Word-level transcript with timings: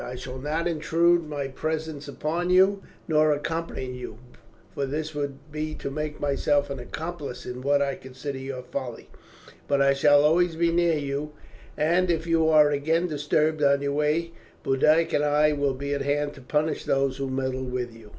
I 0.03 0.15
shall 0.15 0.39
not 0.39 0.67
intrude 0.67 1.29
my 1.29 1.47
presence 1.47 2.07
upon 2.07 2.49
you, 2.49 2.81
nor 3.07 3.31
accompany 3.31 3.85
you, 3.93 4.17
for 4.73 4.87
this 4.87 5.13
would 5.13 5.37
be 5.51 5.75
to 5.75 5.91
make 5.91 6.19
myself 6.19 6.71
an 6.71 6.79
accomplice 6.79 7.45
in 7.45 7.61
what 7.61 7.83
I 7.83 7.93
consider 7.93 8.39
your 8.39 8.63
folly; 8.63 9.11
but 9.67 9.79
I 9.79 9.93
shall 9.93 10.23
always 10.23 10.55
be 10.55 10.71
near 10.71 10.97
you, 10.97 11.33
and 11.77 12.09
if 12.09 12.25
you 12.25 12.49
are 12.49 12.71
again 12.71 13.05
disturbed 13.05 13.61
on 13.61 13.83
your 13.83 13.93
way 13.93 14.31
Boduoc 14.63 15.13
and 15.13 15.23
I 15.23 15.51
will 15.53 15.75
be 15.75 15.93
at 15.93 16.01
hand 16.01 16.33
to 16.33 16.41
punish 16.41 16.83
those 16.85 17.17
who 17.17 17.29
meddle 17.29 17.65
with 17.65 17.95
you." 17.95 18.09